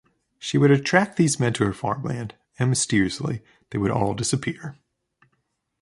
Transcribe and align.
She 0.39 0.57
would 0.57 0.71
attract 0.71 1.15
these 1.17 1.39
men 1.39 1.53
to 1.53 1.63
her 1.65 1.73
farmland, 1.73 2.33
and 2.57 2.71
mysteriously 2.71 3.43
they 3.69 3.77
would 3.77 3.91
all 3.91 4.15
disappear. 4.15 4.79